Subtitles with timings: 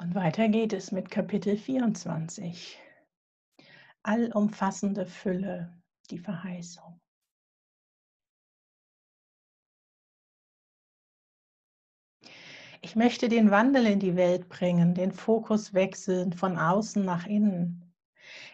[0.00, 2.78] Und weiter geht es mit Kapitel 24.
[4.04, 5.76] Allumfassende Fülle,
[6.10, 7.00] die Verheißung.
[12.80, 17.92] Ich möchte den Wandel in die Welt bringen, den Fokus wechseln von außen nach innen.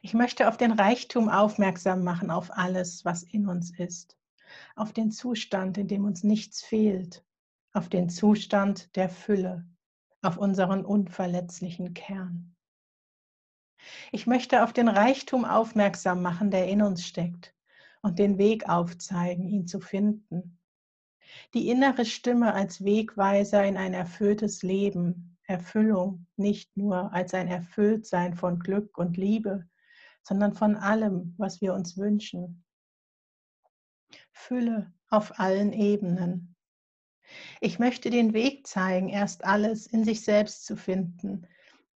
[0.01, 4.17] Ich möchte auf den Reichtum aufmerksam machen, auf alles, was in uns ist,
[4.77, 7.23] auf den Zustand, in dem uns nichts fehlt,
[7.75, 9.67] auf den Zustand der Fülle
[10.25, 12.55] auf unseren unverletzlichen Kern.
[14.13, 17.55] Ich möchte auf den Reichtum aufmerksam machen, der in uns steckt
[18.03, 20.59] und den Weg aufzeigen, ihn zu finden.
[21.53, 28.35] Die innere Stimme als Wegweiser in ein erfülltes Leben, Erfüllung nicht nur als ein Erfülltsein
[28.35, 29.69] von Glück und Liebe,
[30.23, 32.65] sondern von allem, was wir uns wünschen.
[34.33, 36.54] Fülle auf allen Ebenen,
[37.61, 41.47] ich möchte den Weg zeigen, erst alles in sich selbst zu finden,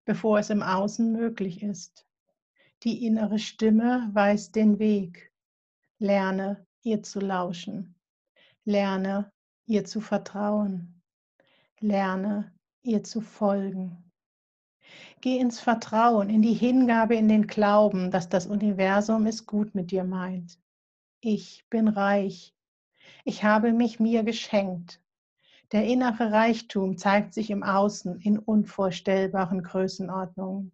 [0.05, 2.05] bevor es im Außen möglich ist.
[2.83, 5.31] Die innere Stimme weist den Weg.
[5.97, 7.95] Lerne ihr zu lauschen.
[8.63, 9.31] Lerne
[9.65, 11.01] ihr zu vertrauen.
[11.79, 14.11] Lerne ihr zu folgen.
[15.21, 19.89] Geh ins Vertrauen, in die Hingabe, in den Glauben, dass das Universum es gut mit
[19.89, 20.59] dir meint.
[21.21, 22.53] Ich bin reich.
[23.23, 25.01] Ich habe mich mir geschenkt
[25.71, 30.71] der innere Reichtum zeigt sich im Außen in unvorstellbaren Größenordnungen.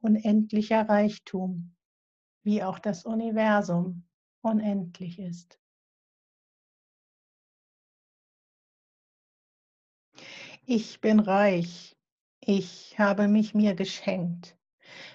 [0.00, 1.74] Unendlicher Reichtum,
[2.42, 4.04] wie auch das Universum
[4.42, 5.58] unendlich ist.
[10.64, 11.96] Ich bin reich,
[12.40, 14.56] ich habe mich mir geschenkt.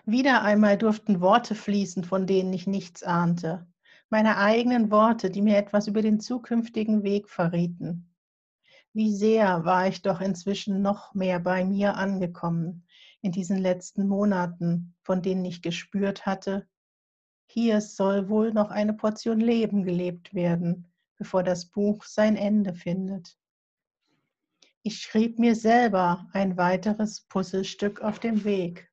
[0.06, 3.68] Wieder einmal durften Worte fließen, von denen ich nichts ahnte.
[4.10, 8.11] Meine eigenen Worte, die mir etwas über den zukünftigen Weg verrieten.
[8.94, 12.86] Wie sehr war ich doch inzwischen noch mehr bei mir angekommen
[13.22, 16.68] in diesen letzten Monaten, von denen ich gespürt hatte,
[17.54, 23.38] hier soll wohl noch eine Portion Leben gelebt werden, bevor das Buch sein Ende findet.
[24.84, 28.90] Ich schrieb mir selber ein weiteres Puzzlestück auf dem Weg.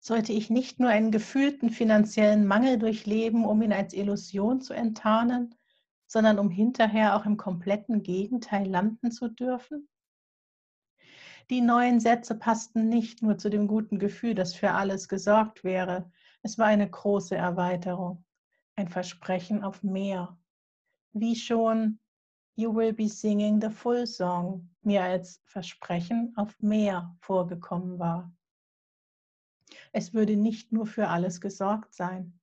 [0.00, 5.54] Sollte ich nicht nur einen gefühlten finanziellen Mangel durchleben, um ihn als Illusion zu enttarnen,
[6.10, 9.88] sondern um hinterher auch im kompletten Gegenteil landen zu dürfen?
[11.50, 16.10] Die neuen Sätze passten nicht nur zu dem guten Gefühl, dass für alles gesorgt wäre.
[16.42, 18.24] Es war eine große Erweiterung,
[18.74, 20.36] ein Versprechen auf mehr.
[21.12, 22.00] Wie schon
[22.56, 28.32] You will be singing the full song mir als Versprechen auf mehr vorgekommen war.
[29.92, 32.39] Es würde nicht nur für alles gesorgt sein.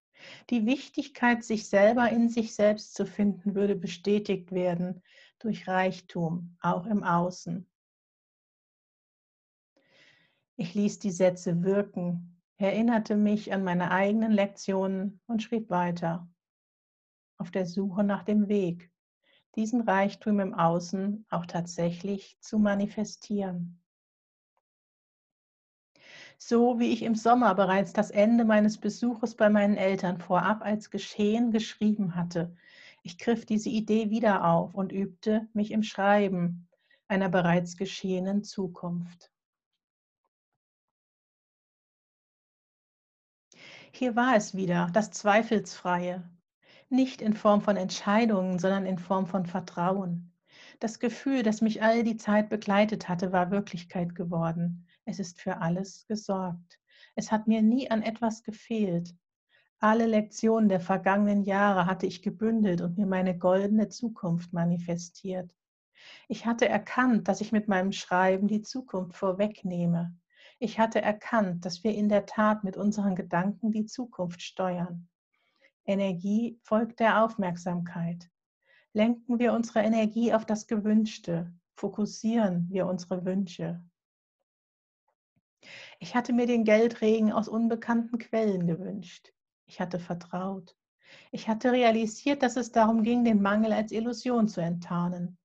[0.50, 5.04] Die Wichtigkeit, sich selber in sich selbst zu finden, würde bestätigt werden
[5.40, 7.70] durch Reichtum, auch im Außen.
[10.56, 16.28] Ich ließ die Sätze wirken, erinnerte mich an meine eigenen Lektionen und schrieb weiter.
[17.38, 18.92] Auf der Suche nach dem Weg,
[19.56, 23.82] diesen Reichtum im Außen auch tatsächlich zu manifestieren
[26.38, 30.90] so wie ich im Sommer bereits das Ende meines Besuches bei meinen Eltern vorab als
[30.90, 32.56] geschehen geschrieben hatte.
[33.04, 36.68] Ich griff diese Idee wieder auf und übte mich im Schreiben
[37.08, 39.32] einer bereits geschehenen Zukunft.
[43.92, 46.30] Hier war es wieder, das Zweifelsfreie,
[46.90, 50.32] nicht in Form von Entscheidungen, sondern in Form von Vertrauen.
[50.80, 54.87] Das Gefühl, das mich all die Zeit begleitet hatte, war Wirklichkeit geworden.
[55.10, 56.80] Es ist für alles gesorgt.
[57.16, 59.16] Es hat mir nie an etwas gefehlt.
[59.80, 65.50] Alle Lektionen der vergangenen Jahre hatte ich gebündelt und mir meine goldene Zukunft manifestiert.
[66.28, 70.14] Ich hatte erkannt, dass ich mit meinem Schreiben die Zukunft vorwegnehme.
[70.60, 75.08] Ich hatte erkannt, dass wir in der Tat mit unseren Gedanken die Zukunft steuern.
[75.86, 78.30] Energie folgt der Aufmerksamkeit.
[78.92, 83.82] Lenken wir unsere Energie auf das Gewünschte, fokussieren wir unsere Wünsche.
[86.00, 89.34] Ich hatte mir den Geldregen aus unbekannten Quellen gewünscht.
[89.66, 90.76] Ich hatte vertraut.
[91.32, 95.38] Ich hatte realisiert, dass es darum ging, den Mangel als Illusion zu enttarnen.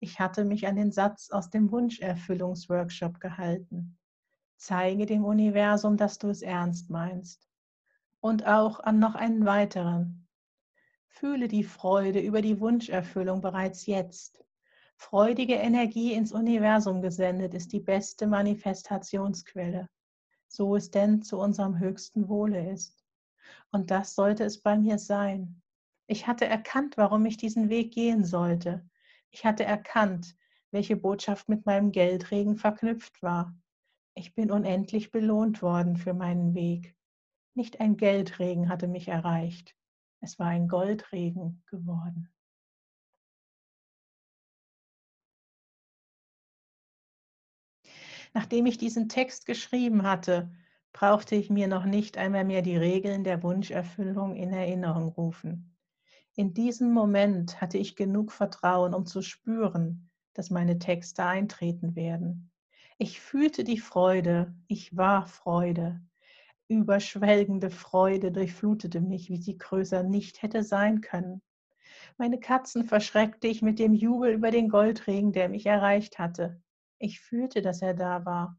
[0.00, 3.96] Ich hatte mich an den Satz aus dem Wunscherfüllungsworkshop gehalten.
[4.56, 7.48] Zeige dem Universum, dass du es ernst meinst.
[8.20, 10.26] Und auch an noch einen weiteren.
[11.08, 14.44] Fühle die Freude über die Wunscherfüllung bereits jetzt.
[14.96, 19.88] Freudige Energie ins Universum gesendet ist die beste Manifestationsquelle,
[20.54, 23.04] so es denn zu unserem höchsten Wohle ist.
[23.72, 25.60] Und das sollte es bei mir sein.
[26.06, 28.88] Ich hatte erkannt, warum ich diesen Weg gehen sollte.
[29.30, 30.36] Ich hatte erkannt,
[30.70, 33.54] welche Botschaft mit meinem Geldregen verknüpft war.
[34.14, 36.96] Ich bin unendlich belohnt worden für meinen Weg.
[37.54, 39.76] Nicht ein Geldregen hatte mich erreicht,
[40.20, 42.33] es war ein Goldregen geworden.
[48.34, 50.50] Nachdem ich diesen Text geschrieben hatte,
[50.92, 55.76] brauchte ich mir noch nicht einmal mehr die Regeln der Wunscherfüllung in Erinnerung rufen.
[56.34, 62.50] In diesem Moment hatte ich genug Vertrauen, um zu spüren, dass meine Texte eintreten werden.
[62.98, 66.00] Ich fühlte die Freude, ich war Freude.
[66.66, 71.40] Überschwelgende Freude durchflutete mich, wie sie größer nicht hätte sein können.
[72.18, 76.60] Meine Katzen verschreckte ich mit dem Jubel über den Goldregen, der mich erreicht hatte.
[76.98, 78.58] Ich fühlte, dass er da war,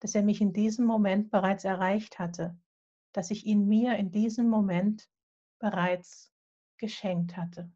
[0.00, 2.58] dass er mich in diesem Moment bereits erreicht hatte,
[3.12, 5.08] dass ich ihn mir in diesem Moment
[5.58, 6.32] bereits
[6.78, 7.70] geschenkt hatte.